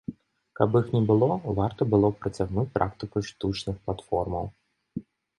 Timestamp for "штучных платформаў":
3.27-4.49